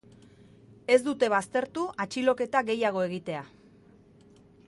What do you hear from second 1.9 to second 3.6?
atxiloketa gehiago egitea.